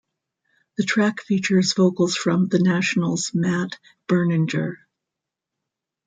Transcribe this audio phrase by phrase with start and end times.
[0.79, 3.77] The track features vocals from The National's Matt
[4.07, 4.77] Berninger.